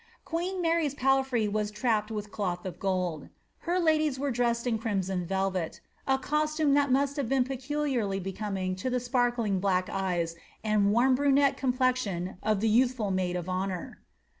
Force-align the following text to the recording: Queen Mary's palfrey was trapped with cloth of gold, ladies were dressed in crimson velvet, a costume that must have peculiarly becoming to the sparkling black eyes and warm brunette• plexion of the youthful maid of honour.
Queen 0.25 0.61
Mary's 0.63 0.95
palfrey 0.95 1.47
was 1.47 1.69
trapped 1.69 2.09
with 2.09 2.31
cloth 2.31 2.65
of 2.65 2.79
gold, 2.79 3.29
ladies 3.67 4.17
were 4.17 4.31
dressed 4.31 4.65
in 4.65 4.79
crimson 4.79 5.27
velvet, 5.27 5.79
a 6.07 6.17
costume 6.17 6.73
that 6.73 6.91
must 6.91 7.17
have 7.17 7.29
peculiarly 7.29 8.19
becoming 8.19 8.75
to 8.75 8.89
the 8.89 8.99
sparkling 8.99 9.59
black 9.59 9.89
eyes 9.91 10.35
and 10.63 10.91
warm 10.91 11.13
brunette• 11.13 11.55
plexion 11.77 12.35
of 12.41 12.61
the 12.61 12.67
youthful 12.69 13.11
maid 13.11 13.35
of 13.35 13.47
honour. 13.47 14.01